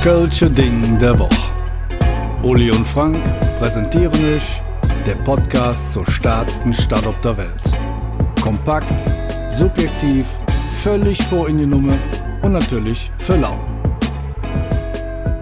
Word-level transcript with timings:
Kölsche 0.00 0.50
Ding 0.50 0.98
der 0.98 1.18
Woche. 1.18 1.52
Uli 2.42 2.70
und 2.70 2.86
Frank 2.86 3.22
präsentieren 3.58 4.34
euch 4.34 4.62
der 5.04 5.16
Podcast 5.16 5.92
zur 5.92 6.10
stärksten 6.10 6.72
Stadt 6.72 7.06
auf 7.06 7.20
der 7.20 7.36
Welt. 7.36 7.62
Kompakt, 8.40 8.98
subjektiv, 9.54 10.26
völlig 10.72 11.22
vor 11.24 11.50
in 11.50 11.58
die 11.58 11.66
Nummer 11.66 11.92
und 12.40 12.52
natürlich 12.52 13.10
für 13.18 13.36
lau. 13.36 13.60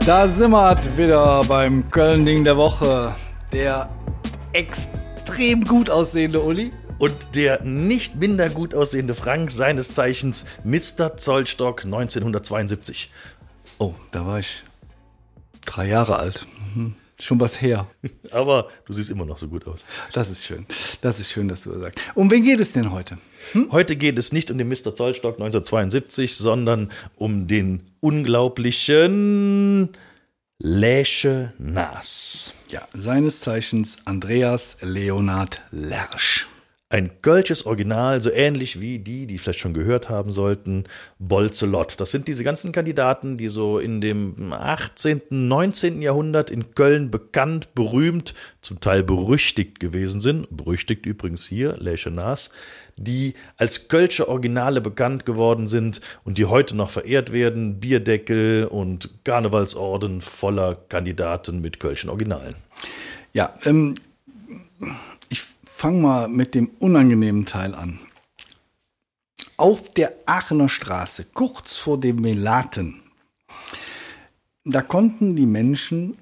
Da 0.05 0.27
sind 0.27 0.51
wir 0.51 0.77
wieder 0.97 1.45
beim 1.45 1.89
Köln-Ding 1.93 2.43
der 2.43 2.57
Woche. 2.57 3.15
Der 3.53 3.89
extrem 4.55 5.63
gut 5.67 5.89
aussehende 5.89 6.43
Uli. 6.43 6.73
Und 6.99 7.37
der 7.37 7.63
nicht 7.63 8.17
minder 8.17 8.51
gut 8.51 8.75
aussehende 8.75 9.15
Frank, 9.15 9.53
seines 9.53 9.93
Zeichens 9.93 10.45
Mr. 10.65 11.17
Zollstock 11.17 11.85
1972. 11.85 13.13
Oh, 13.79 13.95
da 14.11 14.27
war 14.27 14.39
ich 14.41 14.63
drei 15.65 15.89
Jahre 15.89 16.17
alt. 16.17 16.47
Mhm. 16.75 16.95
Schon 17.21 17.41
was 17.41 17.61
her. 17.61 17.89
Aber 18.31 18.69
du 18.87 18.93
siehst 18.93 19.11
immer 19.11 19.25
noch 19.25 19.39
so 19.39 19.49
gut 19.49 19.67
aus. 19.67 19.85
Das 20.13 20.31
ist 20.31 20.45
schön. 20.47 20.67
Das 21.01 21.19
ist 21.19 21.33
schön, 21.33 21.49
dass 21.49 21.65
du 21.65 21.71
das 21.71 21.81
sagst. 21.81 21.99
Um 22.15 22.31
wen 22.31 22.45
geht 22.45 22.61
es 22.61 22.73
denn 22.73 22.93
heute? 22.93 23.19
Hm? 23.53 23.73
Heute 23.73 23.97
geht 23.97 24.19
es 24.19 24.33
nicht 24.33 24.51
um 24.51 24.59
den 24.59 24.69
Mr. 24.69 24.95
Zollstock 24.95 25.35
1972, 25.35 26.37
sondern 26.37 26.91
um 27.17 27.47
den 27.49 27.83
unglaublichen 28.01 29.91
Läsche 30.59 31.53
Nas. 31.59 32.53
Ja, 32.71 32.87
seines 32.93 33.41
Zeichens 33.41 33.99
Andreas 34.05 34.77
Leonhard 34.81 35.61
Lersch. 35.71 36.47
Ein 36.91 37.21
Kölsches 37.21 37.67
Original, 37.67 38.23
so 38.23 38.31
ähnlich 38.31 38.81
wie 38.81 38.99
die, 38.99 39.27
die 39.27 39.37
vielleicht 39.37 39.59
schon 39.59 39.75
gehört 39.75 40.09
haben 40.09 40.33
sollten, 40.33 40.85
Bolzelot. 41.19 42.01
Das 42.01 42.11
sind 42.11 42.29
diese 42.29 42.45
ganzen 42.45 42.73
Kandidaten, 42.73 43.37
die 43.37 43.51
so 43.51 43.79
in 43.79 44.01
dem 44.01 44.55
18., 44.55 45.21
19. 45.29 46.01
Jahrhundert 46.01 46.51
in 46.51 46.75
Köln 46.75 47.11
bekannt, 47.11 47.75
berühmt, 47.75 48.33
zum 48.63 48.81
Teil 48.81 49.03
berüchtigt 49.03 49.81
gewesen 49.81 50.21
sind. 50.21 50.47
Berüchtigt 50.51 51.05
übrigens 51.05 51.47
hier, 51.47 51.77
Leschenas, 51.77 52.53
die 52.97 53.35
als 53.59 53.89
Kölsche 53.89 54.27
Originale 54.27 54.81
bekannt 54.81 55.27
geworden 55.27 55.67
sind 55.67 56.01
und 56.25 56.39
die 56.39 56.47
heute 56.47 56.75
noch 56.75 56.89
verehrt 56.89 57.33
werden. 57.33 57.81
Bierdeckel 57.81 58.65
und 58.65 59.11
Karnevalsorden 59.25 60.23
voller 60.23 60.75
Kandidaten 60.89 61.61
mit 61.61 61.81
Kölschen 61.81 62.09
Originalen. 62.09 62.55
Ja, 63.35 63.53
ähm, 63.67 63.95
fange 65.79 66.03
mal 66.03 66.29
mit 66.29 66.57
dem 66.57 66.71
unangenehmen 66.81 67.47
Teil 67.47 67.73
an. 67.73 68.01
Auf 69.57 69.91
der 69.91 70.13
Aachener 70.27 70.69
Straße, 70.69 71.25
kurz 71.33 71.77
vor 71.77 72.01
dem 72.01 72.17
Melaten, 72.17 73.01
da 74.65 74.83
konnten 74.83 75.37
die 75.37 75.47
Menschen 75.47 76.19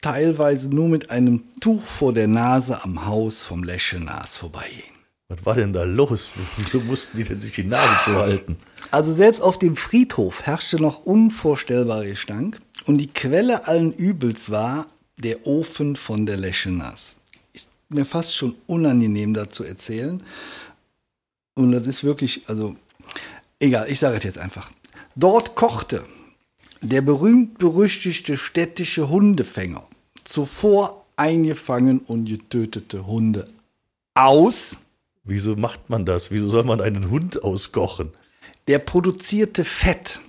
teilweise 0.00 0.70
nur 0.70 0.88
mit 0.88 1.10
einem 1.10 1.44
Tuch 1.60 1.82
vor 1.82 2.14
der 2.14 2.26
Nase 2.26 2.82
am 2.82 3.04
Haus 3.04 3.44
vom 3.44 3.62
Leschenas 3.62 4.36
vorbeigehen. 4.36 4.96
Was 5.28 5.44
war 5.44 5.54
denn 5.54 5.74
da 5.74 5.82
los? 5.82 6.34
Wieso 6.56 6.80
mussten 6.80 7.18
die 7.18 7.24
denn 7.24 7.40
sich 7.40 7.52
die 7.52 7.64
Nase 7.64 8.02
zuhalten? 8.02 8.56
Also 8.92 9.12
selbst 9.12 9.42
auf 9.42 9.58
dem 9.58 9.76
Friedhof 9.76 10.42
herrschte 10.46 10.80
noch 10.80 11.04
unvorstellbarer 11.04 12.06
Gestank 12.06 12.62
und 12.86 12.96
die 12.96 13.08
Quelle 13.08 13.68
allen 13.68 13.92
Übels 13.92 14.50
war 14.50 14.86
der 15.18 15.46
Ofen 15.46 15.96
von 15.96 16.24
der 16.24 16.38
Leschenas 16.38 17.16
mir 17.88 18.04
fast 18.04 18.34
schon 18.34 18.54
unangenehm 18.66 19.34
da 19.34 19.48
zu 19.48 19.64
erzählen. 19.64 20.22
Und 21.54 21.72
das 21.72 21.86
ist 21.86 22.04
wirklich, 22.04 22.48
also, 22.48 22.76
egal, 23.58 23.90
ich 23.90 23.98
sage 23.98 24.16
es 24.16 24.24
jetzt 24.24 24.38
einfach. 24.38 24.70
Dort 25.14 25.54
kochte 25.54 26.04
der 26.82 27.00
berühmt-berüchtigte 27.00 28.36
städtische 28.36 29.08
Hundefänger 29.08 29.86
zuvor 30.24 31.06
eingefangen 31.16 32.00
und 32.00 32.26
getötete 32.26 33.06
Hunde 33.06 33.48
aus. 34.14 34.78
Wieso 35.24 35.56
macht 35.56 35.88
man 35.90 36.04
das? 36.04 36.30
Wieso 36.30 36.48
soll 36.48 36.64
man 36.64 36.80
einen 36.80 37.10
Hund 37.10 37.42
auskochen? 37.42 38.12
Der 38.68 38.78
produzierte 38.78 39.64
Fett 39.64 40.20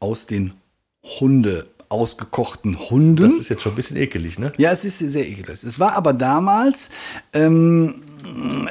aus 0.00 0.26
den 0.26 0.54
Hunde 1.02 1.66
ausgekochten 1.88 2.78
Hunden. 2.90 3.30
Das 3.30 3.38
ist 3.38 3.48
jetzt 3.48 3.62
schon 3.62 3.72
ein 3.72 3.76
bisschen 3.76 3.96
ekelig, 3.96 4.38
ne? 4.38 4.52
Ja, 4.56 4.72
es 4.72 4.84
ist 4.84 4.98
sehr 4.98 5.26
ekelig. 5.26 5.62
Es 5.62 5.78
war 5.78 5.94
aber 5.94 6.12
damals, 6.12 6.88
ähm, 7.32 8.02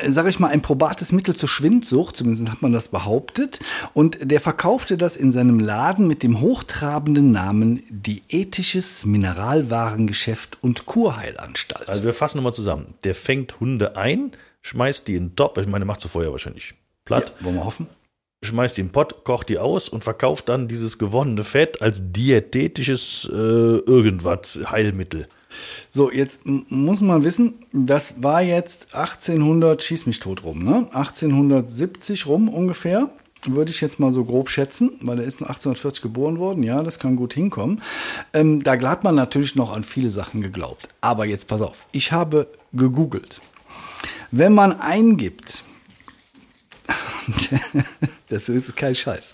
sage 0.07 0.29
ich 0.29 0.39
mal, 0.39 0.49
ein 0.49 0.61
probates 0.61 1.11
Mittel 1.11 1.35
zur 1.35 1.49
Schwindsucht, 1.49 2.17
zumindest 2.17 2.51
hat 2.51 2.61
man 2.61 2.71
das 2.71 2.89
behauptet. 2.89 3.59
Und 3.93 4.17
der 4.21 4.39
verkaufte 4.39 4.97
das 4.97 5.15
in 5.15 5.31
seinem 5.31 5.59
Laden 5.59 6.07
mit 6.07 6.23
dem 6.23 6.41
hochtrabenden 6.41 7.31
Namen 7.31 7.83
Diätisches 7.89 9.05
Mineralwarengeschäft 9.05 10.57
und 10.61 10.85
Kurheilanstalt. 10.85 11.89
Also 11.89 12.03
wir 12.03 12.13
fassen 12.13 12.37
nochmal 12.37 12.53
zusammen. 12.53 12.95
Der 13.03 13.15
fängt 13.15 13.59
Hunde 13.59 13.97
ein, 13.97 14.31
schmeißt 14.61 15.07
die 15.07 15.15
in 15.15 15.29
den 15.29 15.35
Top, 15.35 15.57
ich 15.57 15.67
meine, 15.67 15.85
macht 15.85 16.01
sie 16.01 16.09
vorher 16.09 16.31
wahrscheinlich 16.31 16.73
platt. 17.05 17.33
Ja, 17.39 17.45
wollen 17.45 17.55
wir 17.55 17.65
hoffen 17.65 17.87
schmeißt 18.45 18.77
die 18.77 18.81
in 18.81 18.87
den 18.87 18.93
Pott, 18.93 19.23
kocht 19.23 19.49
die 19.49 19.57
aus 19.57 19.89
und 19.89 20.03
verkauft 20.03 20.49
dann 20.49 20.67
dieses 20.67 20.97
gewonnene 20.97 21.43
Fett 21.43 21.81
als 21.81 22.11
diätetisches 22.11 23.29
äh, 23.31 23.35
irgendwas 23.35 24.59
Heilmittel. 24.69 25.27
So, 25.89 26.11
jetzt 26.11 26.41
muss 26.45 27.01
man 27.01 27.23
wissen, 27.23 27.65
das 27.71 28.21
war 28.21 28.41
jetzt 28.41 28.93
1800, 28.93 29.81
schieß 29.81 30.05
mich 30.05 30.19
tot 30.19 30.43
rum, 30.43 30.63
ne? 30.63 30.87
1870 30.91 32.27
rum 32.27 32.49
ungefähr, 32.49 33.09
würde 33.47 33.71
ich 33.71 33.81
jetzt 33.81 33.99
mal 33.99 34.11
so 34.11 34.25
grob 34.25 34.49
schätzen, 34.49 34.93
weil 35.01 35.19
er 35.19 35.25
ist 35.25 35.41
1840 35.41 36.01
geboren 36.01 36.39
worden, 36.39 36.63
ja, 36.63 36.81
das 36.81 36.99
kann 36.99 37.15
gut 37.15 37.33
hinkommen. 37.33 37.81
Ähm, 38.33 38.63
da 38.63 38.79
hat 38.81 39.03
man 39.03 39.15
natürlich 39.15 39.55
noch 39.55 39.73
an 39.73 39.83
viele 39.83 40.09
Sachen 40.09 40.41
geglaubt. 40.41 40.89
Aber 41.01 41.25
jetzt 41.25 41.47
pass 41.47 41.61
auf, 41.61 41.85
ich 41.91 42.11
habe 42.11 42.47
gegoogelt. 42.73 43.41
Wenn 44.31 44.53
man 44.53 44.79
eingibt, 44.79 45.63
das 48.29 48.49
ist 48.49 48.75
kein 48.75 48.95
Scheiß. 48.95 49.33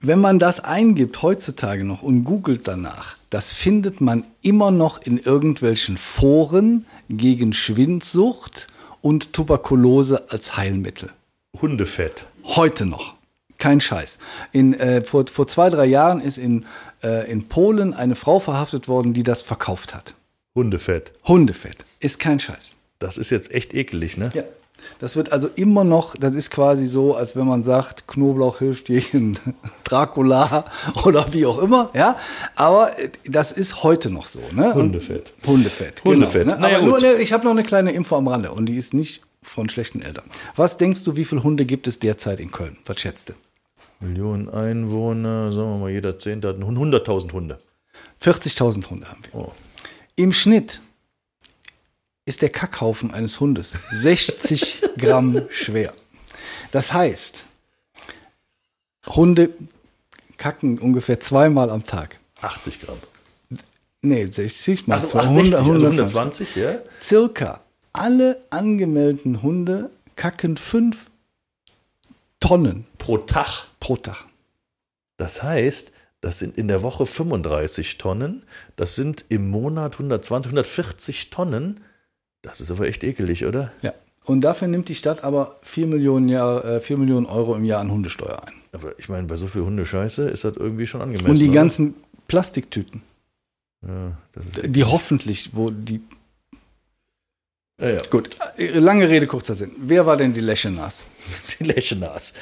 Wenn 0.00 0.20
man 0.20 0.38
das 0.38 0.60
eingibt 0.60 1.22
heutzutage 1.22 1.84
noch 1.84 2.02
und 2.02 2.24
googelt 2.24 2.68
danach, 2.68 3.16
das 3.30 3.52
findet 3.52 4.00
man 4.00 4.26
immer 4.42 4.70
noch 4.70 5.00
in 5.00 5.18
irgendwelchen 5.18 5.96
Foren 5.96 6.84
gegen 7.08 7.54
Schwindsucht 7.54 8.68
und 9.00 9.32
Tuberkulose 9.32 10.30
als 10.30 10.56
Heilmittel. 10.56 11.10
Hundefett. 11.60 12.26
Heute 12.44 12.84
noch. 12.84 13.14
Kein 13.58 13.80
Scheiß. 13.80 14.18
In, 14.52 14.74
äh, 14.74 15.02
vor, 15.02 15.26
vor 15.26 15.46
zwei, 15.46 15.70
drei 15.70 15.86
Jahren 15.86 16.20
ist 16.20 16.36
in, 16.36 16.66
äh, 17.02 17.30
in 17.30 17.48
Polen 17.48 17.94
eine 17.94 18.14
Frau 18.14 18.40
verhaftet 18.40 18.88
worden, 18.88 19.14
die 19.14 19.22
das 19.22 19.42
verkauft 19.42 19.94
hat. 19.94 20.14
Hundefett. 20.54 21.12
Hundefett. 21.24 21.84
Ist 22.00 22.18
kein 22.18 22.40
Scheiß. 22.40 22.76
Das 22.98 23.16
ist 23.16 23.30
jetzt 23.30 23.50
echt 23.50 23.72
ekelig, 23.74 24.16
ne? 24.16 24.30
Ja. 24.34 24.42
Das 24.98 25.16
wird 25.16 25.32
also 25.32 25.48
immer 25.54 25.84
noch, 25.84 26.16
das 26.16 26.34
ist 26.34 26.50
quasi 26.50 26.86
so, 26.86 27.14
als 27.14 27.36
wenn 27.36 27.46
man 27.46 27.62
sagt, 27.62 28.06
Knoblauch 28.06 28.58
hilft 28.58 28.86
gegen 28.86 29.38
Dracula 29.84 30.64
oder 31.04 31.32
wie 31.32 31.46
auch 31.46 31.58
immer, 31.58 31.90
ja. 31.94 32.16
Aber 32.54 32.92
das 33.24 33.52
ist 33.52 33.82
heute 33.82 34.10
noch 34.10 34.26
so, 34.26 34.40
ne? 34.52 34.74
Hundefett. 34.74 35.32
Hundefett. 35.46 36.04
Hundefett. 36.04 36.44
Genau, 36.44 36.54
ne? 36.56 36.60
naja, 36.60 36.80
gut. 36.80 37.02
Nur, 37.02 37.18
ich 37.18 37.32
habe 37.32 37.44
noch 37.44 37.52
eine 37.52 37.62
kleine 37.62 37.92
Info 37.92 38.16
am 38.16 38.28
Rande 38.28 38.52
und 38.52 38.66
die 38.66 38.76
ist 38.76 38.94
nicht 38.94 39.22
von 39.42 39.68
schlechten 39.68 40.02
Eltern. 40.02 40.24
Was 40.56 40.78
denkst 40.78 41.04
du, 41.04 41.16
wie 41.16 41.24
viele 41.24 41.42
Hunde 41.42 41.66
gibt 41.66 41.86
es 41.86 41.98
derzeit 41.98 42.40
in 42.40 42.50
Köln? 42.50 42.78
Was 42.86 43.00
schätzt 43.00 43.28
du? 43.28 43.34
Millionen 44.00 44.48
Einwohner, 44.48 45.52
sagen 45.52 45.72
wir 45.72 45.78
mal, 45.78 45.90
jeder 45.90 46.18
Zehnte 46.18 46.48
hat 46.48 46.56
100.000 46.56 47.32
Hunde. 47.32 47.58
40.000 48.22 48.90
Hunde 48.90 49.08
haben 49.08 49.20
wir. 49.30 49.40
Oh. 49.40 49.52
Im 50.16 50.32
Schnitt 50.32 50.80
ist 52.26 52.42
der 52.42 52.50
Kackhaufen 52.50 53.12
eines 53.12 53.40
Hundes 53.40 53.76
60 54.02 54.82
Gramm 54.98 55.42
schwer. 55.50 55.92
Das 56.72 56.92
heißt, 56.92 57.44
Hunde 59.06 59.50
kacken 60.36 60.78
ungefähr 60.78 61.20
zweimal 61.20 61.70
am 61.70 61.84
Tag. 61.84 62.18
80 62.40 62.80
Gramm. 62.80 62.98
Nee, 64.02 64.26
60 64.26 64.86
mal 64.86 64.98
Ach, 64.98 65.04
200, 65.04 65.60
100, 65.60 65.82
120, 65.84 66.56
ja? 66.56 66.78
Circa 67.02 67.60
alle 67.92 68.44
angemeldeten 68.50 69.42
Hunde 69.42 69.90
kacken 70.16 70.56
5 70.56 71.10
Tonnen. 72.40 72.84
Pro 72.98 73.18
Tag? 73.18 73.68
Pro 73.80 73.96
Tag. 73.96 74.24
Das 75.16 75.42
heißt, 75.42 75.92
das 76.20 76.38
sind 76.38 76.58
in 76.58 76.68
der 76.68 76.82
Woche 76.82 77.06
35 77.06 77.96
Tonnen. 77.98 78.42
Das 78.76 78.94
sind 78.94 79.24
im 79.28 79.50
Monat 79.50 79.94
120, 79.94 80.50
140 80.50 81.30
Tonnen 81.30 81.80
das 82.44 82.60
ist 82.60 82.70
aber 82.70 82.86
echt 82.86 83.02
ekelig, 83.02 83.44
oder? 83.46 83.72
Ja. 83.82 83.92
Und 84.24 84.42
dafür 84.42 84.68
nimmt 84.68 84.88
die 84.88 84.94
Stadt 84.94 85.24
aber 85.24 85.56
4 85.62 85.86
Millionen, 85.86 86.28
Jahr, 86.28 86.64
äh, 86.64 86.80
4 86.80 86.96
Millionen 86.96 87.26
Euro 87.26 87.56
im 87.56 87.64
Jahr 87.64 87.80
an 87.80 87.90
Hundesteuer 87.90 88.42
ein. 88.46 88.54
Aber 88.72 88.98
ich 88.98 89.08
meine, 89.08 89.26
bei 89.26 89.36
so 89.36 89.46
viel 89.46 89.62
Hundescheiße 89.62 90.28
ist 90.28 90.44
das 90.44 90.56
irgendwie 90.56 90.86
schon 90.86 91.02
angemessen. 91.02 91.30
Und 91.30 91.38
die 91.38 91.46
oder? 91.46 91.54
ganzen 91.54 91.94
Plastiktüten. 92.28 93.02
Ja, 93.86 94.16
die 94.64 94.84
hoffentlich, 94.84 95.50
wo 95.52 95.70
die 95.70 96.00
Ja, 97.84 97.90
ja. 97.90 98.02
Gut, 98.08 98.30
äh, 98.56 98.78
lange 98.78 99.10
Rede, 99.10 99.26
kurzer 99.26 99.54
Sinn. 99.54 99.72
Wer 99.76 100.06
war 100.06 100.16
denn 100.16 100.32
die 100.32 100.40
Leschenas? 100.40 101.04
Die 101.58 101.64
Leschenas. 101.64 102.32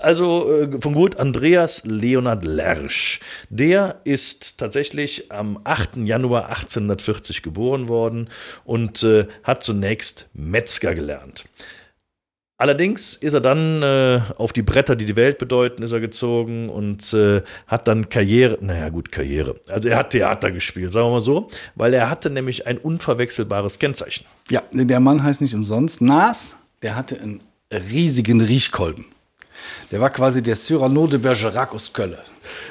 Also 0.00 0.50
äh, 0.50 0.80
von 0.80 0.94
Gut 0.94 1.16
Andreas 1.16 1.82
Leonard 1.84 2.44
Lersch. 2.44 3.20
Der 3.50 4.00
ist 4.04 4.58
tatsächlich 4.58 5.30
am 5.30 5.60
8. 5.64 5.96
Januar 5.96 6.48
1840 6.48 7.42
geboren 7.42 7.88
worden 7.88 8.30
und 8.64 9.02
äh, 9.02 9.26
hat 9.42 9.62
zunächst 9.62 10.28
Metzger 10.32 10.94
gelernt. 10.94 11.44
Allerdings 12.60 13.14
ist 13.14 13.32
er 13.32 13.40
dann 13.40 13.82
äh, 13.82 14.20
auf 14.36 14.52
die 14.52 14.60
Bretter, 14.60 14.94
die 14.94 15.06
die 15.06 15.16
Welt 15.16 15.38
bedeuten, 15.38 15.82
ist 15.82 15.92
er 15.92 16.00
gezogen 16.00 16.68
und 16.68 17.10
äh, 17.14 17.40
hat 17.66 17.88
dann 17.88 18.10
Karriere, 18.10 18.58
naja 18.60 18.90
gut, 18.90 19.10
Karriere. 19.10 19.56
Also 19.70 19.88
er 19.88 19.96
hat 19.96 20.10
Theater 20.10 20.50
gespielt, 20.50 20.92
sagen 20.92 21.06
wir 21.06 21.12
mal 21.12 21.20
so, 21.22 21.48
weil 21.74 21.94
er 21.94 22.10
hatte 22.10 22.28
nämlich 22.28 22.66
ein 22.66 22.76
unverwechselbares 22.76 23.78
Kennzeichen. 23.78 24.26
Ja, 24.50 24.62
der 24.72 25.00
Mann 25.00 25.22
heißt 25.22 25.40
nicht 25.40 25.54
umsonst 25.54 26.02
Nas, 26.02 26.58
der 26.82 26.96
hatte 26.96 27.18
einen 27.18 27.40
riesigen 27.72 28.42
Riechkolben. 28.42 29.06
Der 29.90 30.00
war 30.02 30.10
quasi 30.10 30.42
der 30.42 30.56
Cyrano 30.56 31.06
de 31.06 31.18
Bergerac 31.18 31.72
aus 31.72 31.94
Köln. 31.94 32.18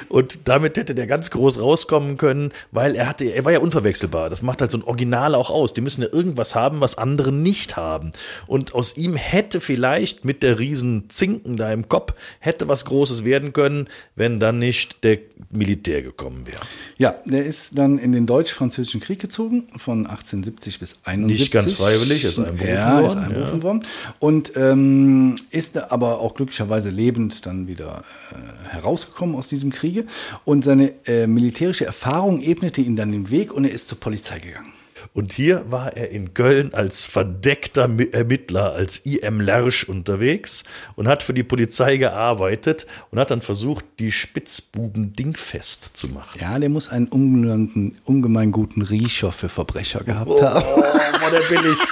Und 0.08 0.48
damit 0.48 0.76
hätte 0.76 0.94
der 0.94 1.06
ganz 1.06 1.30
groß 1.30 1.60
rauskommen 1.60 2.16
können, 2.16 2.52
weil 2.72 2.96
er 2.96 3.08
hatte, 3.08 3.24
er 3.26 3.44
war 3.44 3.52
ja 3.52 3.60
unverwechselbar. 3.60 4.30
Das 4.30 4.42
macht 4.42 4.60
halt 4.60 4.70
so 4.70 4.78
ein 4.78 4.84
Original 4.84 5.34
auch 5.34 5.50
aus. 5.50 5.74
Die 5.74 5.80
müssen 5.80 6.02
ja 6.02 6.08
irgendwas 6.10 6.54
haben, 6.54 6.80
was 6.80 6.98
andere 6.98 7.32
nicht 7.32 7.76
haben. 7.76 8.12
Und 8.46 8.74
aus 8.74 8.96
ihm 8.96 9.16
hätte 9.16 9.60
vielleicht 9.60 10.24
mit 10.24 10.42
der 10.42 10.58
riesen 10.58 11.08
Zinken 11.08 11.56
da 11.56 11.72
im 11.72 11.88
Kopf 11.88 12.14
hätte 12.38 12.68
was 12.68 12.84
Großes 12.84 13.24
werden 13.24 13.52
können, 13.52 13.88
wenn 14.16 14.40
dann 14.40 14.58
nicht 14.58 15.02
der 15.04 15.18
Militär 15.50 16.02
gekommen 16.02 16.46
wäre. 16.46 16.60
Ja, 16.98 17.16
der 17.24 17.44
ist 17.44 17.76
dann 17.78 17.98
in 17.98 18.12
den 18.12 18.26
Deutsch-Französischen 18.26 19.00
Krieg 19.00 19.20
gezogen, 19.20 19.68
von 19.76 20.06
1870 20.06 20.78
bis 20.78 20.96
71. 21.04 21.40
Nicht 21.40 21.52
ganz 21.52 21.72
freiwillig, 21.72 22.24
ist 22.24 22.38
einberufen 22.38 22.68
ja, 22.68 23.02
worden. 23.02 23.06
Ist 23.06 23.16
einberufen 23.16 23.58
ja. 23.58 23.62
worden. 23.62 23.86
Und 24.18 24.52
ähm, 24.56 25.34
ist 25.50 25.78
aber 25.78 26.20
auch 26.20 26.34
glücklicherweise 26.34 26.90
lebend 26.90 27.46
dann 27.46 27.66
wieder 27.66 28.04
äh, 28.32 28.68
herausgekommen 28.74 29.34
aus 29.36 29.48
diesem 29.48 29.69
Kriege. 29.70 30.04
Und 30.44 30.64
seine 30.64 30.92
äh, 31.06 31.26
militärische 31.26 31.86
Erfahrung 31.86 32.40
ebnete 32.40 32.80
ihm 32.80 32.96
dann 32.96 33.12
den 33.12 33.30
Weg 33.30 33.52
und 33.52 33.64
er 33.64 33.72
ist 33.72 33.88
zur 33.88 33.98
Polizei 33.98 34.38
gegangen. 34.38 34.72
Und 35.12 35.32
hier 35.32 35.64
war 35.70 35.96
er 35.96 36.10
in 36.10 36.34
Köln 36.34 36.74
als 36.74 37.04
verdeckter 37.04 37.88
Ermittler, 38.12 38.72
als 38.72 38.98
IM 38.98 39.40
Lersch 39.40 39.84
unterwegs 39.84 40.64
und 40.96 41.08
hat 41.08 41.22
für 41.22 41.34
die 41.34 41.42
Polizei 41.42 41.96
gearbeitet 41.96 42.86
und 43.10 43.18
hat 43.18 43.30
dann 43.30 43.40
versucht, 43.40 43.84
die 43.98 44.12
Spitzbuben 44.12 45.14
dingfest 45.14 45.96
zu 45.96 46.08
machen. 46.08 46.38
Ja, 46.40 46.58
der 46.58 46.68
muss 46.68 46.88
einen 46.88 47.08
ungemein, 48.04 48.52
guten 48.52 48.82
Riecher 48.82 49.32
für 49.32 49.48
Verbrecher 49.48 50.04
gehabt 50.04 50.30
oh, 50.30 50.42
haben. 50.42 50.64
Oh, 50.76 50.80
war 50.80 51.30
der 51.30 51.40
billig. 51.48 51.78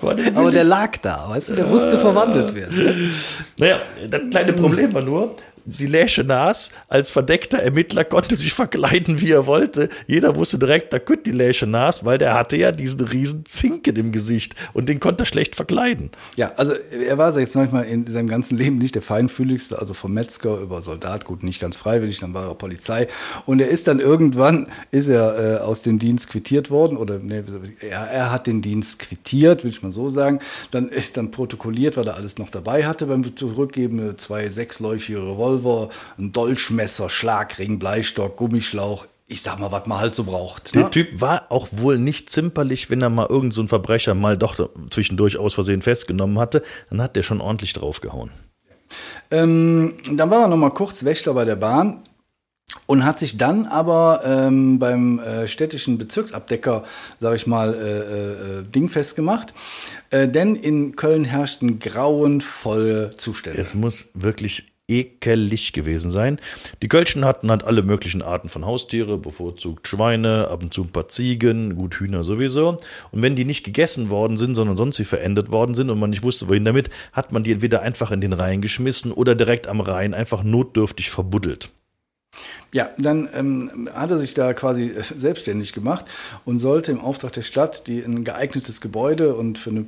War 0.00 0.14
der 0.14 0.22
billig. 0.24 0.38
Aber 0.38 0.50
der 0.50 0.64
lag 0.64 0.96
da, 0.98 1.28
weißt 1.28 1.50
du, 1.50 1.54
der 1.56 1.66
musste 1.66 1.98
verwandelt 1.98 2.54
werden. 2.54 3.12
Naja, 3.58 3.82
das 4.08 4.22
kleine 4.30 4.54
Problem 4.54 4.94
war 4.94 5.02
nur, 5.02 5.36
die 5.64 5.86
Läsche 5.86 6.24
Nas 6.24 6.72
als 6.88 7.10
verdeckter 7.10 7.58
Ermittler 7.58 8.04
konnte 8.04 8.36
sich 8.36 8.52
verkleiden, 8.52 9.20
wie 9.20 9.32
er 9.32 9.46
wollte. 9.46 9.88
Jeder 10.06 10.36
wusste 10.36 10.58
direkt, 10.58 10.92
da 10.92 10.98
könnte 10.98 11.30
die 11.30 11.36
Läsche 11.36 11.66
Nas, 11.66 12.04
weil 12.04 12.18
der 12.18 12.34
hatte 12.34 12.56
ja 12.56 12.70
diesen 12.70 13.00
riesen 13.00 13.46
Zinken 13.46 13.96
im 13.96 14.12
Gesicht 14.12 14.54
und 14.72 14.88
den 14.88 15.00
konnte 15.00 15.22
er 15.22 15.26
schlecht 15.26 15.56
verkleiden. 15.56 16.10
Ja, 16.36 16.52
also 16.56 16.72
er 16.72 17.18
war 17.18 17.38
jetzt 17.38 17.54
manchmal 17.54 17.86
in 17.86 18.06
seinem 18.06 18.28
ganzen 18.28 18.58
Leben 18.58 18.78
nicht 18.78 18.94
der 18.94 19.02
feinfühligste, 19.02 19.78
also 19.78 19.94
vom 19.94 20.12
Metzger 20.12 20.58
über 20.58 20.82
Soldat, 20.82 21.24
gut, 21.24 21.42
nicht 21.42 21.60
ganz 21.60 21.76
freiwillig, 21.76 22.20
dann 22.20 22.34
war 22.34 22.48
er 22.48 22.54
Polizei 22.54 23.08
und 23.46 23.60
er 23.60 23.68
ist 23.68 23.88
dann 23.88 24.00
irgendwann, 24.00 24.68
ist 24.90 25.08
er 25.08 25.38
äh, 25.38 25.58
aus 25.60 25.82
dem 25.82 25.98
Dienst 25.98 26.28
quittiert 26.28 26.70
worden 26.70 26.96
oder 26.98 27.18
nee, 27.18 27.42
er, 27.80 28.06
er 28.10 28.30
hat 28.30 28.46
den 28.46 28.60
Dienst 28.60 28.98
quittiert, 28.98 29.64
will 29.64 29.70
ich 29.70 29.82
mal 29.82 29.92
so 29.92 30.10
sagen. 30.10 30.40
Dann 30.70 30.88
ist 30.88 31.16
dann 31.16 31.30
protokolliert, 31.30 31.96
weil 31.96 32.06
er 32.06 32.16
alles 32.16 32.38
noch 32.38 32.50
dabei 32.50 32.84
hatte 32.84 33.06
beim 33.06 33.24
Zurückgeben, 33.36 34.16
zwei 34.18 34.48
sechsläufige 34.48 35.18
Revolver 35.18 35.53
Revolver, 35.54 35.90
ein 36.18 36.32
Dolchmesser, 36.32 37.08
Schlagring, 37.10 37.78
Bleistock, 37.78 38.36
Gummischlauch. 38.36 39.06
Ich 39.26 39.40
sag 39.40 39.58
mal, 39.58 39.72
was 39.72 39.86
man 39.86 39.98
halt 39.98 40.14
so 40.14 40.24
braucht. 40.24 40.74
Ne? 40.74 40.82
Der 40.82 40.90
Typ 40.90 41.20
war 41.20 41.50
auch 41.50 41.68
wohl 41.70 41.98
nicht 41.98 42.28
zimperlich, 42.28 42.90
wenn 42.90 43.00
er 43.00 43.08
mal 43.08 43.22
irgendeinen 43.22 43.52
so 43.52 43.66
Verbrecher 43.66 44.14
mal 44.14 44.36
doch 44.36 44.68
zwischendurch 44.90 45.38
aus 45.38 45.54
Versehen 45.54 45.80
festgenommen 45.80 46.38
hatte. 46.38 46.62
Dann 46.90 47.00
hat 47.00 47.16
der 47.16 47.22
schon 47.22 47.40
ordentlich 47.40 47.72
draufgehauen. 47.72 48.30
Ähm, 49.30 49.94
dann 50.12 50.30
war 50.30 50.42
er 50.42 50.48
noch 50.48 50.58
mal 50.58 50.70
kurz 50.70 51.04
Wächter 51.04 51.32
bei 51.32 51.46
der 51.46 51.56
Bahn 51.56 52.04
und 52.86 53.04
hat 53.04 53.18
sich 53.18 53.38
dann 53.38 53.66
aber 53.66 54.22
ähm, 54.24 54.78
beim 54.78 55.18
äh, 55.18 55.48
städtischen 55.48 55.98
Bezirksabdecker, 55.98 56.84
sage 57.18 57.36
ich 57.36 57.46
mal, 57.46 57.74
äh, 57.74 58.58
äh, 58.58 58.62
dingfest 58.62 59.16
gemacht. 59.16 59.54
Äh, 60.10 60.28
denn 60.28 60.54
in 60.54 60.96
Köln 60.96 61.24
herrschten 61.24 61.78
grauenvolle 61.78 63.10
Zustände. 63.12 63.60
Es 63.60 63.74
muss 63.74 64.08
wirklich 64.14 64.73
ekelig 64.88 65.72
gewesen 65.72 66.10
sein. 66.10 66.38
Die 66.82 66.88
Kölschen 66.88 67.24
hatten 67.24 67.50
halt 67.50 67.64
alle 67.64 67.82
möglichen 67.82 68.22
Arten 68.22 68.48
von 68.48 68.66
Haustiere, 68.66 69.16
bevorzugt 69.16 69.88
Schweine, 69.88 70.48
ab 70.48 70.62
und 70.62 70.74
zu 70.74 70.82
ein 70.82 70.92
paar 70.92 71.08
Ziegen, 71.08 71.76
gut 71.76 71.94
Hühner 71.94 72.24
sowieso. 72.24 72.78
Und 73.10 73.22
wenn 73.22 73.36
die 73.36 73.44
nicht 73.44 73.64
gegessen 73.64 74.10
worden 74.10 74.36
sind, 74.36 74.54
sondern 74.54 74.76
sonst 74.76 74.98
wie 74.98 75.04
verändert 75.04 75.50
worden 75.50 75.74
sind 75.74 75.90
und 75.90 75.98
man 75.98 76.10
nicht 76.10 76.22
wusste, 76.22 76.48
wohin 76.48 76.64
damit, 76.64 76.90
hat 77.12 77.32
man 77.32 77.44
die 77.44 77.52
entweder 77.52 77.82
einfach 77.82 78.10
in 78.10 78.20
den 78.20 78.32
Rhein 78.32 78.60
geschmissen 78.60 79.12
oder 79.12 79.34
direkt 79.34 79.66
am 79.66 79.80
Rhein 79.80 80.12
einfach 80.12 80.42
notdürftig 80.42 81.10
verbuddelt. 81.10 81.70
Ja, 82.72 82.90
dann 82.98 83.28
ähm, 83.32 83.88
hat 83.94 84.10
er 84.10 84.18
sich 84.18 84.34
da 84.34 84.52
quasi 84.52 84.88
äh, 84.88 85.02
selbstständig 85.02 85.72
gemacht 85.72 86.06
und 86.44 86.58
sollte 86.58 86.90
im 86.90 87.00
Auftrag 87.00 87.32
der 87.32 87.42
Stadt 87.42 87.86
die 87.86 88.02
ein 88.02 88.24
geeignetes 88.24 88.80
Gebäude 88.80 89.34
und 89.36 89.58
für 89.58 89.70
eine 89.70 89.86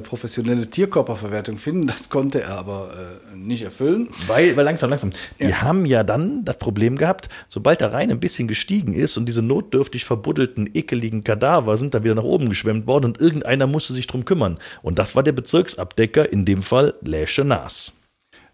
professionelle 0.00 0.68
Tierkörperverwertung 0.68 1.58
finden. 1.58 1.86
Das 1.86 2.08
konnte 2.08 2.42
er 2.42 2.58
aber 2.58 2.90
äh, 3.32 3.36
nicht 3.36 3.62
erfüllen. 3.62 4.08
Weil, 4.26 4.56
weil 4.56 4.64
langsam, 4.64 4.90
langsam. 4.90 5.10
Die 5.38 5.44
ja. 5.44 5.62
haben 5.62 5.86
ja 5.86 6.02
dann 6.04 6.44
das 6.44 6.58
Problem 6.58 6.96
gehabt, 6.96 7.28
sobald 7.48 7.80
der 7.80 7.92
Rhein 7.92 8.10
ein 8.10 8.20
bisschen 8.20 8.48
gestiegen 8.48 8.94
ist 8.94 9.16
und 9.16 9.26
diese 9.26 9.42
notdürftig 9.42 10.04
verbuddelten, 10.04 10.70
ekeligen 10.74 11.24
Kadaver 11.24 11.76
sind 11.76 11.94
dann 11.94 12.04
wieder 12.04 12.14
nach 12.14 12.24
oben 12.24 12.48
geschwemmt 12.48 12.86
worden 12.86 13.06
und 13.06 13.20
irgendeiner 13.20 13.66
musste 13.66 13.92
sich 13.92 14.06
drum 14.06 14.24
kümmern. 14.24 14.58
Und 14.82 14.98
das 14.98 15.14
war 15.14 15.22
der 15.22 15.32
Bezirksabdecker, 15.32 16.30
in 16.32 16.44
dem 16.44 16.62
Fall 16.62 16.94
Läsche 17.02 17.44
Nas. 17.44 17.94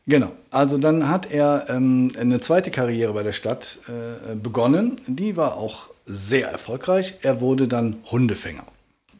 Genau, 0.06 0.32
also 0.50 0.78
dann 0.78 1.08
hat 1.08 1.30
er 1.30 1.66
ähm, 1.68 2.10
eine 2.18 2.40
zweite 2.40 2.70
Karriere 2.70 3.12
bei 3.12 3.22
der 3.22 3.32
Stadt 3.32 3.78
äh, 3.86 4.34
begonnen. 4.34 5.00
Die 5.06 5.36
war 5.36 5.56
auch 5.56 5.90
sehr 6.06 6.50
erfolgreich. 6.50 7.18
Er 7.22 7.40
wurde 7.40 7.68
dann 7.68 7.98
Hundefänger. 8.10 8.64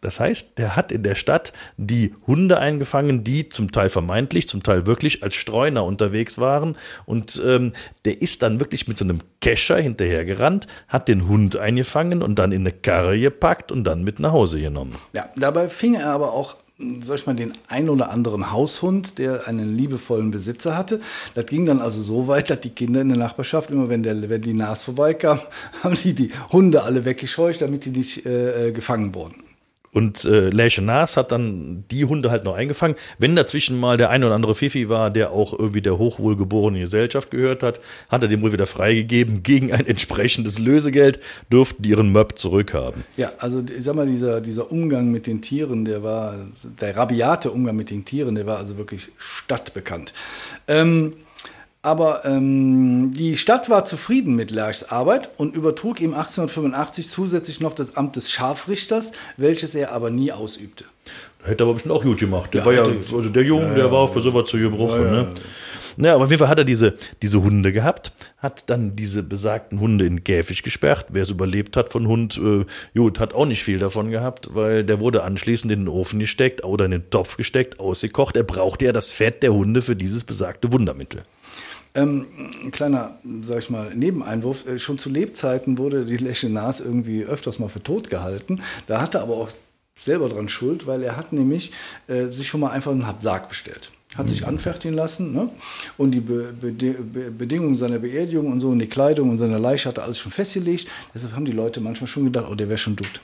Das 0.00 0.20
heißt, 0.20 0.58
der 0.58 0.76
hat 0.76 0.92
in 0.92 1.02
der 1.02 1.14
Stadt 1.14 1.52
die 1.76 2.14
Hunde 2.26 2.58
eingefangen, 2.58 3.24
die 3.24 3.48
zum 3.48 3.70
Teil 3.72 3.88
vermeintlich, 3.88 4.48
zum 4.48 4.62
Teil 4.62 4.86
wirklich 4.86 5.22
als 5.22 5.34
Streuner 5.34 5.84
unterwegs 5.84 6.38
waren. 6.38 6.76
Und 7.06 7.40
ähm, 7.44 7.72
der 8.04 8.20
ist 8.22 8.42
dann 8.42 8.60
wirklich 8.60 8.88
mit 8.88 8.98
so 8.98 9.04
einem 9.04 9.18
Kescher 9.40 9.76
hinterhergerannt, 9.76 10.66
hat 10.88 11.08
den 11.08 11.28
Hund 11.28 11.56
eingefangen 11.56 12.22
und 12.22 12.38
dann 12.38 12.52
in 12.52 12.62
eine 12.62 12.72
Karre 12.72 13.18
gepackt 13.18 13.70
und 13.72 13.84
dann 13.84 14.02
mit 14.04 14.20
nach 14.20 14.32
Hause 14.32 14.60
genommen. 14.60 14.96
Ja, 15.12 15.28
dabei 15.36 15.68
fing 15.68 15.94
er 15.94 16.08
aber 16.08 16.32
auch 16.32 16.56
sag 17.02 17.18
ich 17.18 17.26
mal, 17.26 17.36
den 17.36 17.52
ein 17.68 17.88
oder 17.90 18.10
anderen 18.10 18.50
Haushund, 18.52 19.18
der 19.18 19.46
einen 19.46 19.76
liebevollen 19.76 20.30
Besitzer 20.30 20.76
hatte. 20.76 21.00
Das 21.34 21.46
ging 21.46 21.66
dann 21.66 21.80
also 21.80 22.00
so 22.00 22.26
weit, 22.26 22.50
dass 22.50 22.60
die 22.60 22.70
Kinder 22.70 23.02
in 23.02 23.10
der 23.10 23.18
Nachbarschaft, 23.18 23.70
immer 23.70 23.88
wenn, 23.88 24.02
der, 24.02 24.28
wenn 24.28 24.40
die 24.40 24.54
Nas 24.54 24.82
vorbeikam, 24.82 25.40
haben 25.82 25.94
die 25.94 26.14
die 26.14 26.30
Hunde 26.50 26.82
alle 26.82 27.04
weggescheucht, 27.04 27.60
damit 27.60 27.84
die 27.84 27.90
nicht 27.90 28.24
äh, 28.24 28.68
äh 28.68 28.72
gefangen 28.72 29.14
wurden. 29.14 29.49
Und 29.92 30.24
äh, 30.24 30.50
Läsche 30.50 30.82
Nas 30.82 31.16
hat 31.16 31.32
dann 31.32 31.84
die 31.90 32.04
Hunde 32.04 32.30
halt 32.30 32.44
noch 32.44 32.54
eingefangen. 32.54 32.96
Wenn 33.18 33.34
dazwischen 33.34 33.78
mal 33.78 33.96
der 33.96 34.10
ein 34.10 34.22
oder 34.22 34.34
andere 34.34 34.54
Fifi 34.54 34.88
war, 34.88 35.10
der 35.10 35.32
auch 35.32 35.52
irgendwie 35.52 35.82
der 35.82 35.98
hochwohlgeborenen 35.98 36.80
Gesellschaft 36.80 37.30
gehört 37.30 37.62
hat, 37.62 37.80
hat 38.08 38.22
er 38.22 38.28
dem 38.28 38.40
wohl 38.42 38.52
wieder 38.52 38.66
freigegeben. 38.66 39.42
Gegen 39.42 39.72
ein 39.72 39.86
entsprechendes 39.86 40.58
Lösegeld 40.60 41.18
durften 41.50 41.82
die 41.82 41.90
ihren 41.90 42.12
Möb 42.12 42.38
zurückhaben. 42.38 43.02
Ja, 43.16 43.32
also 43.38 43.64
ich 43.76 43.82
sag 43.82 43.96
mal, 43.96 44.06
dieser, 44.06 44.40
dieser 44.40 44.70
Umgang 44.70 45.10
mit 45.10 45.26
den 45.26 45.42
Tieren, 45.42 45.84
der 45.84 46.04
war, 46.04 46.36
der 46.80 46.96
rabiate 46.96 47.50
Umgang 47.50 47.74
mit 47.74 47.90
den 47.90 48.04
Tieren, 48.04 48.36
der 48.36 48.46
war 48.46 48.58
also 48.58 48.78
wirklich 48.78 49.08
stadtbekannt. 49.18 50.12
Ähm, 50.68 51.14
aber 51.82 52.24
ähm, 52.26 53.10
die 53.12 53.36
Stadt 53.38 53.70
war 53.70 53.84
zufrieden 53.84 54.34
mit 54.34 54.50
Lerchs 54.50 54.84
Arbeit 54.84 55.30
und 55.38 55.56
übertrug 55.56 56.00
ihm 56.00 56.12
1885 56.12 57.10
zusätzlich 57.10 57.60
noch 57.60 57.72
das 57.72 57.96
Amt 57.96 58.16
des 58.16 58.30
Scharfrichters, 58.30 59.12
welches 59.38 59.74
er 59.74 59.92
aber 59.92 60.10
nie 60.10 60.30
ausübte. 60.30 60.84
Hätte 61.42 61.64
aber 61.64 61.74
bestimmt 61.74 61.94
auch 61.94 62.02
gut 62.02 62.18
gemacht. 62.18 62.52
Der 62.52 62.60
ja, 62.60 62.66
war 62.66 62.74
ja, 62.74 62.82
also 62.82 63.30
der 63.30 63.44
Junge, 63.44 63.68
ja, 63.68 63.74
der 63.74 63.92
war 63.92 64.08
für 64.08 64.20
sowas 64.20 64.50
zu 64.50 64.58
gebrochen. 64.58 65.04
Ja, 65.04 65.10
ne? 65.10 65.28
Ja, 65.96 66.14
aber 66.14 66.24
auf 66.24 66.30
jeden 66.30 66.38
Fall 66.38 66.48
hat 66.48 66.58
er 66.58 66.64
diese, 66.64 66.94
diese 67.22 67.42
Hunde 67.42 67.72
gehabt, 67.72 68.12
hat 68.38 68.70
dann 68.70 68.94
diese 68.96 69.22
besagten 69.22 69.80
Hunde 69.80 70.06
in 70.06 70.22
Käfig 70.22 70.62
gesperrt. 70.62 71.06
Wer 71.08 71.22
es 71.22 71.30
überlebt 71.30 71.76
hat 71.76 71.92
von 71.92 72.06
Hund, 72.06 72.38
äh, 72.38 72.64
gut, 72.94 73.18
hat 73.18 73.34
auch 73.34 73.46
nicht 73.46 73.64
viel 73.64 73.78
davon 73.78 74.10
gehabt, 74.10 74.54
weil 74.54 74.84
der 74.84 75.00
wurde 75.00 75.24
anschließend 75.24 75.72
in 75.72 75.80
den 75.80 75.88
Ofen 75.88 76.18
gesteckt 76.18 76.64
oder 76.64 76.84
in 76.84 76.90
den 76.92 77.10
Topf 77.10 77.36
gesteckt, 77.36 77.80
ausgekocht. 77.80 78.36
Er 78.36 78.44
brauchte 78.44 78.84
ja 78.84 78.92
das 78.92 79.12
Fett 79.12 79.42
der 79.42 79.52
Hunde 79.52 79.82
für 79.82 79.96
dieses 79.96 80.24
besagte 80.24 80.72
Wundermittel. 80.72 81.22
Ähm, 81.94 82.26
ein 82.62 82.70
kleiner, 82.70 83.18
sag 83.42 83.58
ich 83.58 83.70
mal, 83.70 83.94
Nebeneinwurf. 83.94 84.66
Äh, 84.66 84.78
schon 84.78 84.98
zu 84.98 85.10
Lebzeiten 85.10 85.78
wurde 85.78 86.04
die 86.04 86.16
Leschenas 86.16 86.80
irgendwie 86.80 87.24
öfters 87.24 87.58
mal 87.58 87.68
für 87.68 87.82
tot 87.82 88.10
gehalten. 88.10 88.62
Da 88.86 89.00
hatte 89.00 89.20
aber 89.20 89.34
auch 89.34 89.50
selber 89.96 90.28
dran 90.28 90.48
schuld, 90.48 90.86
weil 90.86 91.02
er 91.02 91.16
hat 91.16 91.32
nämlich 91.32 91.72
äh, 92.06 92.26
sich 92.26 92.48
schon 92.48 92.60
mal 92.60 92.70
einfach 92.70 92.92
einen 92.92 93.06
Sarg 93.20 93.48
bestellt. 93.48 93.90
Hat 94.16 94.28
sich 94.28 94.44
anfertigen 94.44 94.96
lassen 94.96 95.32
ne? 95.32 95.50
und 95.96 96.10
die 96.10 96.20
Be 96.20 96.52
Be 96.60 96.72
Be 96.72 97.30
Bedingungen 97.30 97.76
seiner 97.76 98.00
Beerdigung 98.00 98.50
und 98.50 98.60
so 98.60 98.70
und 98.70 98.80
die 98.80 98.88
Kleidung 98.88 99.30
und 99.30 99.38
seine 99.38 99.58
Leiche 99.58 99.88
hat 99.88 99.98
er 99.98 100.04
alles 100.04 100.18
schon 100.18 100.32
festgelegt. 100.32 100.88
Deshalb 101.14 101.34
haben 101.34 101.44
die 101.44 101.52
Leute 101.52 101.80
manchmal 101.80 102.08
schon 102.08 102.24
gedacht, 102.24 102.46
oh, 102.50 102.56
der 102.56 102.68
wäre 102.68 102.78
schon 102.78 102.96
tot. 102.96 103.20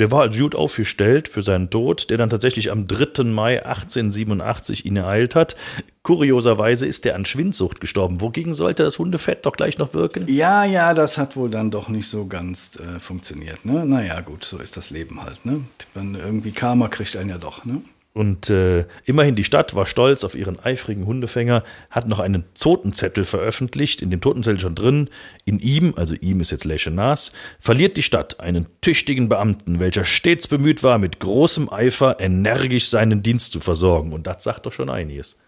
Der 0.00 0.10
war 0.10 0.22
als 0.22 0.38
gut 0.38 0.54
aufgestellt 0.54 1.28
für 1.28 1.42
seinen 1.42 1.68
Tod, 1.68 2.08
der 2.08 2.16
dann 2.16 2.30
tatsächlich 2.30 2.70
am 2.70 2.86
3. 2.86 3.24
Mai 3.24 3.62
1887 3.66 4.86
ihn 4.86 4.96
ereilt 4.96 5.34
hat. 5.34 5.56
Kurioserweise 6.02 6.86
ist 6.86 7.04
er 7.04 7.16
an 7.16 7.26
Schwindsucht 7.26 7.82
gestorben. 7.82 8.22
Wogegen 8.22 8.54
sollte 8.54 8.82
das 8.82 8.98
Hundefett 8.98 9.44
doch 9.44 9.52
gleich 9.52 9.76
noch 9.76 9.92
wirken? 9.92 10.24
Ja, 10.26 10.64
ja, 10.64 10.94
das 10.94 11.18
hat 11.18 11.36
wohl 11.36 11.50
dann 11.50 11.70
doch 11.70 11.90
nicht 11.90 12.08
so 12.08 12.24
ganz 12.24 12.78
äh, 12.80 12.98
funktioniert. 12.98 13.66
Ne? 13.66 13.84
Naja, 13.84 14.18
gut, 14.22 14.42
so 14.42 14.56
ist 14.56 14.78
das 14.78 14.88
Leben 14.88 15.22
halt. 15.22 15.44
Ne? 15.44 15.64
Wenn 15.92 16.14
irgendwie 16.14 16.52
Karma 16.52 16.88
kriegt 16.88 17.14
einen 17.16 17.28
ja 17.28 17.36
doch. 17.36 17.66
Ne? 17.66 17.82
Und 18.12 18.50
äh, 18.50 18.86
immerhin 19.04 19.36
die 19.36 19.44
Stadt 19.44 19.76
war 19.76 19.86
stolz 19.86 20.24
auf 20.24 20.34
ihren 20.34 20.58
eifrigen 20.58 21.06
Hundefänger, 21.06 21.62
hat 21.90 22.08
noch 22.08 22.18
einen 22.18 22.44
Totenzettel 22.58 23.24
veröffentlicht, 23.24 24.02
in 24.02 24.10
dem 24.10 24.20
Totenzettel 24.20 24.58
schon 24.58 24.74
drin, 24.74 25.10
in 25.44 25.60
ihm, 25.60 25.94
also 25.96 26.14
ihm 26.14 26.40
ist 26.40 26.50
jetzt 26.50 26.64
Leschenas, 26.64 27.32
verliert 27.60 27.96
die 27.96 28.02
Stadt 28.02 28.40
einen 28.40 28.66
tüchtigen 28.80 29.28
Beamten, 29.28 29.78
welcher 29.78 30.04
stets 30.04 30.48
bemüht 30.48 30.82
war, 30.82 30.98
mit 30.98 31.20
großem 31.20 31.72
Eifer 31.72 32.18
energisch 32.18 32.88
seinen 32.88 33.22
Dienst 33.22 33.52
zu 33.52 33.60
versorgen. 33.60 34.12
Und 34.12 34.26
das 34.26 34.42
sagt 34.42 34.66
doch 34.66 34.72
schon 34.72 34.90
einiges. 34.90 35.38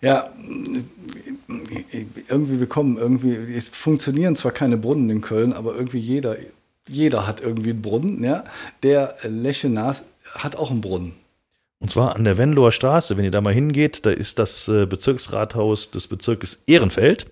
Ja, 0.00 0.32
irgendwie 2.28 2.56
bekommen, 2.56 2.98
irgendwie, 2.98 3.54
es 3.54 3.68
funktionieren 3.68 4.34
zwar 4.34 4.50
keine 4.50 4.76
Brunnen 4.76 5.08
in 5.08 5.20
Köln, 5.20 5.52
aber 5.52 5.76
irgendwie 5.76 6.00
jeder, 6.00 6.36
jeder 6.88 7.28
hat 7.28 7.40
irgendwie 7.40 7.70
einen 7.70 7.82
Brunnen, 7.82 8.24
ja. 8.24 8.42
Der 8.82 9.14
Leschenas 9.22 10.02
hat 10.34 10.56
auch 10.56 10.72
einen 10.72 10.80
Brunnen. 10.80 11.21
Und 11.82 11.90
zwar 11.90 12.14
an 12.14 12.22
der 12.22 12.38
Venloer 12.38 12.70
Straße, 12.70 13.16
wenn 13.16 13.24
ihr 13.24 13.32
da 13.32 13.40
mal 13.40 13.52
hingeht, 13.52 14.06
da 14.06 14.12
ist 14.12 14.38
das 14.38 14.68
äh, 14.68 14.86
Bezirksrathaus 14.86 15.90
des 15.90 16.06
Bezirkes 16.06 16.62
Ehrenfeld, 16.68 17.26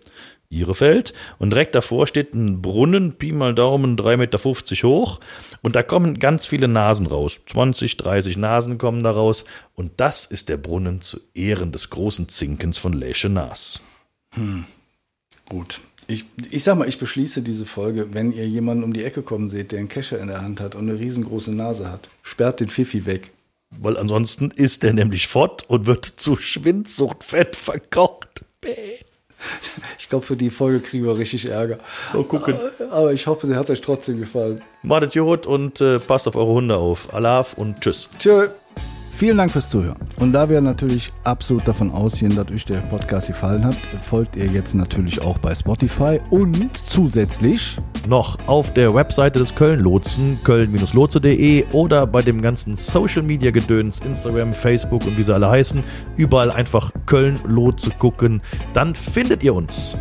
Ihrefeld. 0.48 1.14
Und 1.38 1.50
direkt 1.50 1.76
davor 1.76 2.08
steht 2.08 2.34
ein 2.34 2.60
Brunnen, 2.60 3.12
Pi 3.12 3.30
mal 3.30 3.54
Daumen, 3.54 3.96
3,50 3.96 4.16
Meter 4.16 4.88
hoch. 4.88 5.20
Und 5.62 5.76
da 5.76 5.84
kommen 5.84 6.18
ganz 6.18 6.48
viele 6.48 6.66
Nasen 6.66 7.06
raus. 7.06 7.42
20, 7.46 7.96
30 7.98 8.38
Nasen 8.38 8.76
kommen 8.76 9.04
da 9.04 9.12
raus. 9.12 9.44
Und 9.76 9.92
das 9.98 10.26
ist 10.26 10.48
der 10.48 10.56
Brunnen 10.56 11.00
zu 11.00 11.20
Ehren 11.32 11.70
des 11.70 11.88
großen 11.90 12.28
Zinkens 12.28 12.76
von 12.76 12.92
Lesche 12.92 13.28
Nas. 13.28 13.82
Hm. 14.34 14.64
Gut. 15.48 15.80
Ich, 16.08 16.24
ich 16.50 16.64
sag 16.64 16.76
mal, 16.76 16.88
ich 16.88 16.98
beschließe 16.98 17.42
diese 17.42 17.66
Folge, 17.66 18.08
wenn 18.14 18.32
ihr 18.32 18.48
jemanden 18.48 18.82
um 18.82 18.92
die 18.92 19.04
Ecke 19.04 19.22
kommen 19.22 19.48
seht, 19.48 19.70
der 19.70 19.78
einen 19.78 19.88
Kescher 19.88 20.18
in 20.18 20.26
der 20.26 20.42
Hand 20.42 20.58
hat 20.58 20.74
und 20.74 20.90
eine 20.90 20.98
riesengroße 20.98 21.52
Nase 21.52 21.88
hat, 21.88 22.08
sperrt 22.24 22.58
den 22.58 22.68
Pfiffi 22.68 23.06
weg 23.06 23.30
weil 23.80 23.96
ansonsten 23.96 24.50
ist 24.50 24.84
er 24.84 24.92
nämlich 24.92 25.26
fort 25.26 25.64
und 25.68 25.86
wird 25.86 26.04
zu 26.04 26.36
Schwindsuchtfett 26.36 27.56
verkocht. 27.56 28.44
Ich 29.98 30.08
glaube, 30.08 30.26
für 30.26 30.36
die 30.36 30.50
Folge 30.50 30.80
kriegen 30.80 31.04
wir 31.04 31.16
richtig 31.16 31.48
Ärger. 31.48 31.78
Mal 32.12 32.24
gucken. 32.24 32.56
Aber 32.90 33.12
ich 33.12 33.26
hoffe, 33.26 33.46
sie 33.46 33.56
hat 33.56 33.70
euch 33.70 33.80
trotzdem 33.80 34.18
gefallen. 34.18 34.62
Madet 34.82 35.14
Jod 35.14 35.46
und 35.46 35.80
äh, 35.80 35.98
passt 35.98 36.28
auf 36.28 36.36
eure 36.36 36.52
Hunde 36.52 36.76
auf. 36.76 37.12
Alaf 37.14 37.54
und 37.54 37.80
tschüss. 37.80 38.10
Tschüss. 38.18 38.50
Vielen 39.20 39.36
Dank 39.36 39.50
fürs 39.50 39.68
Zuhören. 39.68 39.98
Und 40.16 40.32
da 40.32 40.48
wir 40.48 40.62
natürlich 40.62 41.12
absolut 41.24 41.68
davon 41.68 41.90
ausgehen, 41.90 42.34
dass 42.34 42.50
euch 42.50 42.64
der 42.64 42.80
Podcast 42.80 43.26
gefallen 43.26 43.64
hat, 43.66 43.76
folgt 44.02 44.34
ihr 44.36 44.46
jetzt 44.46 44.74
natürlich 44.74 45.20
auch 45.20 45.36
bei 45.38 45.54
Spotify 45.54 46.20
und 46.30 46.76
zusätzlich 46.76 47.76
noch 48.06 48.38
auf 48.46 48.72
der 48.74 48.94
Webseite 48.94 49.38
des 49.38 49.54
Köln-Lotsen, 49.54 50.38
köln-lotse.de 50.44 51.66
oder 51.72 52.06
bei 52.06 52.22
dem 52.22 52.42
ganzen 52.42 52.76
Social-Media-Gedöns, 52.76 54.00
Instagram, 54.00 54.54
Facebook 54.54 55.06
und 55.06 55.16
wie 55.16 55.22
sie 55.22 55.34
alle 55.34 55.48
heißen, 55.48 55.82
überall 56.16 56.50
einfach 56.50 56.92
Köln-Lotse 57.06 57.90
gucken. 57.98 58.40
Dann 58.72 58.94
findet 58.94 59.42
ihr 59.42 59.54
uns. 59.54 59.96